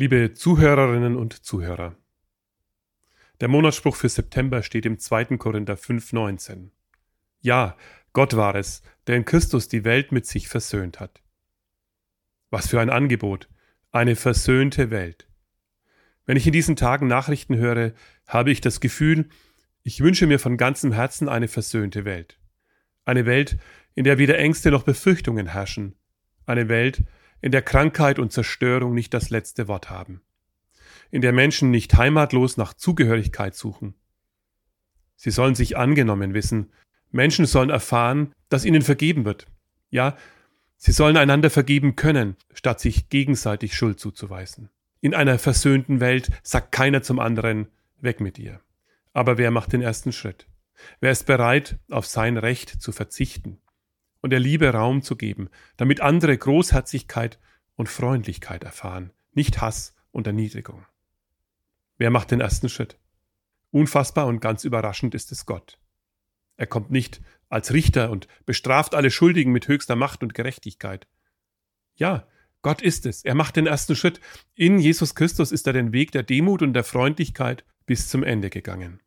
Liebe 0.00 0.32
Zuhörerinnen 0.32 1.14
und 1.14 1.44
Zuhörer, 1.44 1.94
der 3.42 3.48
Monatsspruch 3.48 3.94
für 3.94 4.08
September 4.08 4.62
steht 4.62 4.86
im 4.86 4.98
2. 4.98 5.36
Korinther 5.36 5.74
5,19. 5.74 6.70
Ja, 7.42 7.76
Gott 8.14 8.34
war 8.34 8.54
es, 8.54 8.80
der 9.06 9.16
in 9.16 9.26
Christus 9.26 9.68
die 9.68 9.84
Welt 9.84 10.10
mit 10.10 10.24
sich 10.24 10.48
versöhnt 10.48 11.00
hat. 11.00 11.20
Was 12.48 12.68
für 12.68 12.80
ein 12.80 12.88
Angebot, 12.88 13.50
eine 13.90 14.16
versöhnte 14.16 14.90
Welt. 14.90 15.28
Wenn 16.24 16.38
ich 16.38 16.46
in 16.46 16.54
diesen 16.54 16.76
Tagen 16.76 17.06
Nachrichten 17.06 17.58
höre, 17.58 17.92
habe 18.26 18.52
ich 18.52 18.62
das 18.62 18.80
Gefühl, 18.80 19.28
ich 19.82 20.00
wünsche 20.00 20.26
mir 20.26 20.38
von 20.38 20.56
ganzem 20.56 20.92
Herzen 20.92 21.28
eine 21.28 21.46
versöhnte 21.46 22.06
Welt. 22.06 22.40
Eine 23.04 23.26
Welt, 23.26 23.58
in 23.94 24.04
der 24.04 24.16
weder 24.16 24.38
Ängste 24.38 24.70
noch 24.70 24.84
Befürchtungen 24.84 25.48
herrschen. 25.48 25.94
Eine 26.46 26.70
Welt, 26.70 27.00
in 27.00 27.06
der 27.42 27.62
Krankheit 27.62 28.18
und 28.18 28.32
Zerstörung 28.32 28.94
nicht 28.94 29.14
das 29.14 29.30
letzte 29.30 29.68
Wort 29.68 29.90
haben, 29.90 30.20
in 31.10 31.22
der 31.22 31.32
Menschen 31.32 31.70
nicht 31.70 31.96
heimatlos 31.96 32.56
nach 32.56 32.74
Zugehörigkeit 32.74 33.54
suchen. 33.54 33.94
Sie 35.16 35.30
sollen 35.30 35.54
sich 35.54 35.76
angenommen 35.76 36.34
wissen, 36.34 36.72
Menschen 37.10 37.46
sollen 37.46 37.70
erfahren, 37.70 38.32
dass 38.48 38.64
ihnen 38.64 38.82
vergeben 38.82 39.24
wird. 39.24 39.46
Ja, 39.90 40.16
sie 40.76 40.92
sollen 40.92 41.16
einander 41.16 41.50
vergeben 41.50 41.96
können, 41.96 42.36
statt 42.52 42.80
sich 42.80 43.08
gegenseitig 43.08 43.74
Schuld 43.74 43.98
zuzuweisen. 43.98 44.70
In 45.00 45.14
einer 45.14 45.38
versöhnten 45.38 46.00
Welt 46.00 46.30
sagt 46.42 46.72
keiner 46.72 47.02
zum 47.02 47.18
anderen, 47.18 47.68
weg 48.00 48.20
mit 48.20 48.36
dir. 48.36 48.60
Aber 49.12 49.38
wer 49.38 49.50
macht 49.50 49.72
den 49.72 49.82
ersten 49.82 50.12
Schritt? 50.12 50.46
Wer 51.00 51.10
ist 51.10 51.26
bereit, 51.26 51.78
auf 51.90 52.06
sein 52.06 52.36
Recht 52.36 52.80
zu 52.80 52.92
verzichten? 52.92 53.60
Und 54.20 54.30
der 54.30 54.40
Liebe 54.40 54.68
Raum 54.70 55.02
zu 55.02 55.16
geben, 55.16 55.48
damit 55.76 56.00
andere 56.00 56.36
Großherzigkeit 56.36 57.38
und 57.76 57.88
Freundlichkeit 57.88 58.64
erfahren, 58.64 59.12
nicht 59.32 59.60
Hass 59.60 59.94
und 60.10 60.26
Erniedrigung. 60.26 60.86
Wer 61.96 62.10
macht 62.10 62.30
den 62.30 62.40
ersten 62.40 62.68
Schritt? 62.68 62.98
Unfassbar 63.70 64.26
und 64.26 64.40
ganz 64.40 64.64
überraschend 64.64 65.14
ist 65.14 65.32
es 65.32 65.46
Gott. 65.46 65.78
Er 66.56 66.66
kommt 66.66 66.90
nicht 66.90 67.20
als 67.48 67.72
Richter 67.72 68.10
und 68.10 68.26
bestraft 68.46 68.94
alle 68.94 69.10
Schuldigen 69.10 69.52
mit 69.52 69.68
höchster 69.68 69.96
Macht 69.96 70.22
und 70.22 70.34
Gerechtigkeit. 70.34 71.06
Ja, 71.94 72.26
Gott 72.62 72.82
ist 72.82 73.06
es. 73.06 73.24
Er 73.24 73.34
macht 73.34 73.56
den 73.56 73.66
ersten 73.66 73.96
Schritt. 73.96 74.20
In 74.54 74.78
Jesus 74.78 75.14
Christus 75.14 75.52
ist 75.52 75.66
er 75.66 75.72
den 75.72 75.92
Weg 75.92 76.12
der 76.12 76.22
Demut 76.22 76.62
und 76.62 76.74
der 76.74 76.84
Freundlichkeit 76.84 77.64
bis 77.86 78.08
zum 78.08 78.22
Ende 78.22 78.50
gegangen. 78.50 79.00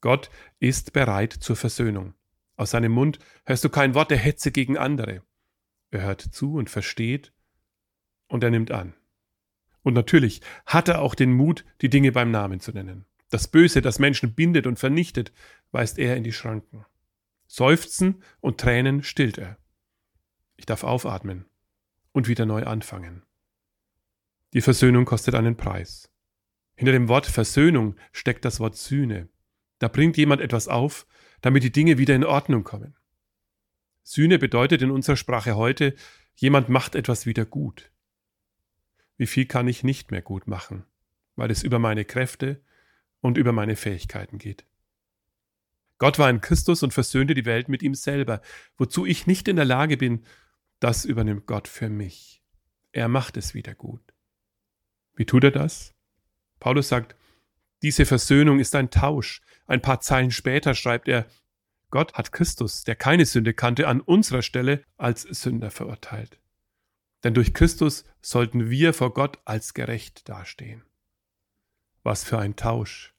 Gott 0.00 0.30
ist 0.60 0.92
bereit 0.92 1.32
zur 1.32 1.56
Versöhnung. 1.56 2.14
Aus 2.56 2.70
seinem 2.70 2.92
Mund 2.92 3.18
hörst 3.44 3.64
du 3.64 3.68
kein 3.68 3.94
Wort 3.94 4.10
der 4.10 4.18
Hetze 4.18 4.50
gegen 4.50 4.78
andere. 4.78 5.22
Er 5.90 6.02
hört 6.02 6.20
zu 6.20 6.54
und 6.54 6.70
versteht 6.70 7.32
und 8.28 8.42
er 8.42 8.50
nimmt 8.50 8.70
an. 8.70 8.94
Und 9.82 9.94
natürlich 9.94 10.40
hat 10.64 10.88
er 10.88 11.00
auch 11.00 11.14
den 11.14 11.32
Mut, 11.32 11.64
die 11.80 11.90
Dinge 11.90 12.12
beim 12.12 12.30
Namen 12.30 12.60
zu 12.60 12.72
nennen. 12.72 13.06
Das 13.30 13.48
Böse, 13.48 13.82
das 13.82 13.98
Menschen 13.98 14.34
bindet 14.34 14.66
und 14.66 14.78
vernichtet, 14.78 15.32
weist 15.70 15.98
er 15.98 16.16
in 16.16 16.24
die 16.24 16.32
Schranken. 16.32 16.84
Seufzen 17.46 18.22
und 18.40 18.58
Tränen 18.58 19.02
stillt 19.02 19.38
er. 19.38 19.58
Ich 20.56 20.66
darf 20.66 20.82
aufatmen 20.84 21.44
und 22.12 22.28
wieder 22.28 22.46
neu 22.46 22.64
anfangen. 22.64 23.22
Die 24.54 24.60
Versöhnung 24.60 25.04
kostet 25.04 25.34
einen 25.34 25.56
Preis. 25.56 26.10
Hinter 26.74 26.92
dem 26.92 27.08
Wort 27.08 27.26
Versöhnung 27.26 27.96
steckt 28.12 28.44
das 28.44 28.58
Wort 28.58 28.76
Sühne. 28.76 29.28
Da 29.78 29.88
bringt 29.88 30.16
jemand 30.16 30.40
etwas 30.40 30.68
auf, 30.68 31.06
damit 31.40 31.62
die 31.62 31.72
Dinge 31.72 31.98
wieder 31.98 32.14
in 32.14 32.24
Ordnung 32.24 32.64
kommen. 32.64 32.96
Sühne 34.02 34.38
bedeutet 34.38 34.82
in 34.82 34.90
unserer 34.90 35.16
Sprache 35.16 35.56
heute, 35.56 35.94
jemand 36.34 36.68
macht 36.68 36.94
etwas 36.94 37.26
wieder 37.26 37.44
gut. 37.44 37.90
Wie 39.16 39.26
viel 39.26 39.46
kann 39.46 39.68
ich 39.68 39.82
nicht 39.82 40.10
mehr 40.10 40.22
gut 40.22 40.46
machen, 40.46 40.84
weil 41.34 41.50
es 41.50 41.62
über 41.62 41.78
meine 41.78 42.04
Kräfte 42.04 42.62
und 43.20 43.38
über 43.38 43.52
meine 43.52 43.76
Fähigkeiten 43.76 44.38
geht. 44.38 44.64
Gott 45.98 46.18
war 46.18 46.28
in 46.28 46.40
Christus 46.40 46.82
und 46.82 46.92
versöhnte 46.92 47.34
die 47.34 47.46
Welt 47.46 47.68
mit 47.68 47.82
ihm 47.82 47.94
selber. 47.94 48.42
Wozu 48.76 49.06
ich 49.06 49.26
nicht 49.26 49.48
in 49.48 49.56
der 49.56 49.64
Lage 49.64 49.96
bin, 49.96 50.24
das 50.78 51.04
übernimmt 51.04 51.46
Gott 51.46 51.68
für 51.68 51.88
mich. 51.88 52.42
Er 52.92 53.08
macht 53.08 53.36
es 53.36 53.54
wieder 53.54 53.74
gut. 53.74 54.02
Wie 55.14 55.24
tut 55.24 55.44
er 55.44 55.50
das? 55.50 55.94
Paulus 56.60 56.88
sagt, 56.88 57.16
diese 57.82 58.06
Versöhnung 58.06 58.58
ist 58.58 58.74
ein 58.74 58.90
Tausch. 58.90 59.42
Ein 59.66 59.82
paar 59.82 60.00
Zeilen 60.00 60.30
später 60.30 60.74
schreibt 60.74 61.08
er, 61.08 61.26
Gott 61.90 62.14
hat 62.14 62.32
Christus, 62.32 62.84
der 62.84 62.96
keine 62.96 63.26
Sünde 63.26 63.54
kannte, 63.54 63.86
an 63.88 64.00
unserer 64.00 64.42
Stelle 64.42 64.82
als 64.96 65.22
Sünder 65.22 65.70
verurteilt. 65.70 66.38
Denn 67.22 67.34
durch 67.34 67.54
Christus 67.54 68.04
sollten 68.20 68.70
wir 68.70 68.92
vor 68.92 69.14
Gott 69.14 69.38
als 69.44 69.74
gerecht 69.74 70.28
dastehen. 70.28 70.84
Was 72.02 72.24
für 72.24 72.38
ein 72.38 72.56
Tausch. 72.56 73.14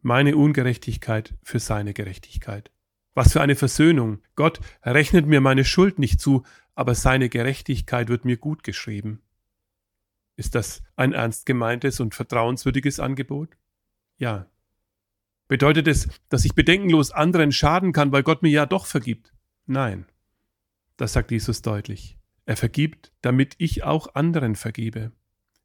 Meine 0.00 0.36
Ungerechtigkeit 0.36 1.34
für 1.42 1.58
seine 1.58 1.92
Gerechtigkeit. 1.92 2.70
Was 3.14 3.32
für 3.32 3.40
eine 3.40 3.56
Versöhnung. 3.56 4.22
Gott 4.36 4.60
rechnet 4.84 5.26
mir 5.26 5.40
meine 5.40 5.64
Schuld 5.64 5.98
nicht 5.98 6.20
zu, 6.20 6.44
aber 6.74 6.94
seine 6.94 7.28
Gerechtigkeit 7.28 8.08
wird 8.08 8.24
mir 8.24 8.36
gut 8.36 8.62
geschrieben. 8.62 9.22
Ist 10.36 10.54
das 10.54 10.82
ein 10.94 11.12
ernst 11.12 11.46
gemeintes 11.46 11.98
und 11.98 12.14
vertrauenswürdiges 12.14 13.00
Angebot? 13.00 13.56
Ja. 14.18 14.46
Bedeutet 15.48 15.88
es, 15.88 16.08
dass 16.28 16.44
ich 16.44 16.54
bedenkenlos 16.54 17.10
anderen 17.10 17.52
schaden 17.52 17.92
kann, 17.92 18.12
weil 18.12 18.22
Gott 18.22 18.42
mir 18.42 18.50
ja 18.50 18.66
doch 18.66 18.86
vergibt? 18.86 19.32
Nein. 19.66 20.06
Das 20.96 21.12
sagt 21.12 21.30
Jesus 21.30 21.62
deutlich. 21.62 22.18
Er 22.44 22.56
vergibt, 22.56 23.12
damit 23.22 23.54
ich 23.58 23.84
auch 23.84 24.14
anderen 24.14 24.56
vergebe. 24.56 25.12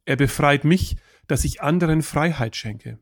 Er 0.06 0.16
befreit 0.16 0.64
mich, 0.64 0.98
dass 1.28 1.46
ich 1.46 1.62
anderen 1.62 2.02
Freiheit 2.02 2.56
schenke. 2.56 3.00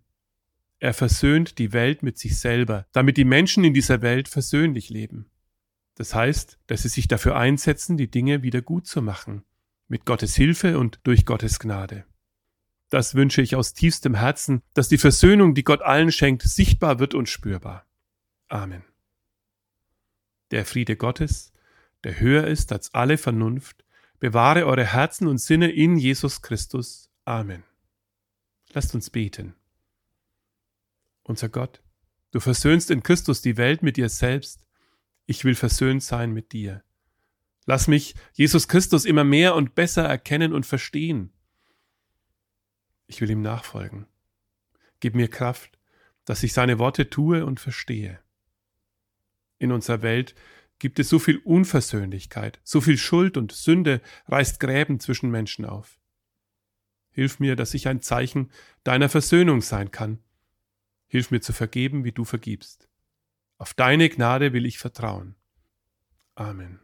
Er 0.79 0.93
versöhnt 0.93 1.59
die 1.59 1.73
Welt 1.73 2.01
mit 2.01 2.17
sich 2.17 2.39
selber, 2.39 2.87
damit 2.91 3.17
die 3.17 3.25
Menschen 3.25 3.63
in 3.63 3.73
dieser 3.73 4.01
Welt 4.01 4.27
versöhnlich 4.27 4.89
leben. 4.89 5.29
Das 5.95 6.15
heißt, 6.15 6.57
dass 6.67 6.83
sie 6.83 6.89
sich 6.89 7.07
dafür 7.07 7.35
einsetzen, 7.35 7.97
die 7.97 8.09
Dinge 8.09 8.41
wieder 8.41 8.61
gut 8.61 8.87
zu 8.87 9.01
machen, 9.01 9.43
mit 9.87 10.05
Gottes 10.05 10.35
Hilfe 10.35 10.79
und 10.79 10.99
durch 11.03 11.25
Gottes 11.25 11.59
Gnade. 11.59 12.05
Das 12.91 13.15
wünsche 13.15 13.41
ich 13.41 13.55
aus 13.55 13.73
tiefstem 13.73 14.15
Herzen, 14.15 14.63
dass 14.73 14.89
die 14.89 14.97
Versöhnung, 14.97 15.55
die 15.55 15.63
Gott 15.63 15.81
allen 15.81 16.11
schenkt, 16.11 16.43
sichtbar 16.43 16.99
wird 16.99 17.15
und 17.15 17.29
spürbar. 17.29 17.87
Amen. 18.49 18.83
Der 20.51 20.65
Friede 20.65 20.97
Gottes, 20.97 21.53
der 22.03 22.19
höher 22.19 22.45
ist 22.45 22.73
als 22.73 22.93
alle 22.93 23.17
Vernunft, 23.17 23.85
bewahre 24.19 24.65
eure 24.65 24.85
Herzen 24.85 25.27
und 25.27 25.37
Sinne 25.37 25.71
in 25.71 25.97
Jesus 25.97 26.41
Christus. 26.41 27.09
Amen. 27.23 27.63
Lasst 28.73 28.93
uns 28.93 29.09
beten. 29.09 29.55
Unser 31.23 31.47
Gott, 31.47 31.81
du 32.31 32.41
versöhnst 32.41 32.91
in 32.91 33.03
Christus 33.03 33.41
die 33.41 33.55
Welt 33.55 33.83
mit 33.83 33.95
dir 33.95 34.09
selbst. 34.09 34.65
Ich 35.27 35.45
will 35.45 35.55
versöhnt 35.55 36.03
sein 36.03 36.33
mit 36.33 36.51
dir. 36.51 36.83
Lass 37.65 37.87
mich 37.87 38.15
Jesus 38.33 38.67
Christus 38.67 39.05
immer 39.05 39.23
mehr 39.23 39.55
und 39.55 39.75
besser 39.75 40.03
erkennen 40.03 40.51
und 40.51 40.65
verstehen 40.65 41.31
ich 43.11 43.19
will 43.19 43.29
ihm 43.29 43.41
nachfolgen. 43.41 44.07
Gib 45.01 45.15
mir 45.15 45.27
Kraft, 45.27 45.77
dass 46.23 46.43
ich 46.43 46.53
seine 46.53 46.79
Worte 46.79 47.09
tue 47.09 47.45
und 47.45 47.59
verstehe. 47.59 48.21
In 49.59 49.73
unserer 49.73 50.01
Welt 50.01 50.33
gibt 50.79 50.97
es 50.97 51.09
so 51.09 51.19
viel 51.19 51.37
Unversöhnlichkeit, 51.39 52.61
so 52.63 52.79
viel 52.79 52.97
Schuld 52.97 53.35
und 53.35 53.51
Sünde 53.51 54.01
reißt 54.27 54.61
Gräben 54.61 55.01
zwischen 55.01 55.29
Menschen 55.29 55.65
auf. 55.65 55.99
Hilf 57.09 57.41
mir, 57.41 57.57
dass 57.57 57.73
ich 57.73 57.89
ein 57.89 58.01
Zeichen 58.01 58.49
deiner 58.85 59.09
Versöhnung 59.09 59.61
sein 59.61 59.91
kann. 59.91 60.19
Hilf 61.07 61.31
mir 61.31 61.41
zu 61.41 61.51
vergeben, 61.51 62.05
wie 62.05 62.13
du 62.13 62.23
vergibst. 62.23 62.87
Auf 63.57 63.73
deine 63.73 64.07
Gnade 64.07 64.53
will 64.53 64.65
ich 64.65 64.77
vertrauen. 64.77 65.35
Amen. 66.35 66.79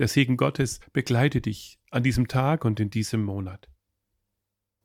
Der 0.00 0.08
Segen 0.08 0.36
Gottes 0.36 0.80
begleite 0.92 1.40
dich 1.40 1.78
an 1.92 2.02
diesem 2.02 2.26
Tag 2.26 2.64
und 2.64 2.80
in 2.80 2.90
diesem 2.90 3.22
Monat. 3.22 3.68